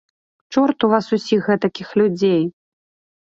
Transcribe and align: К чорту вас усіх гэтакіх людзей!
К 0.43 0.55
чорту 0.55 0.85
вас 0.93 1.09
усіх 1.17 1.49
гэтакіх 1.51 1.89
людзей! 2.03 2.43